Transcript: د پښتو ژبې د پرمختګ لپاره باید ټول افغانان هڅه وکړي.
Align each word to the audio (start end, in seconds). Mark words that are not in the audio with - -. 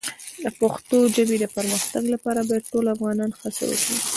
د 0.43 0.45
پښتو 0.59 0.97
ژبې 1.15 1.37
د 1.39 1.45
پرمختګ 1.55 2.03
لپاره 2.13 2.39
باید 2.47 2.69
ټول 2.71 2.85
افغانان 2.95 3.31
هڅه 3.41 3.63
وکړي. 3.69 3.97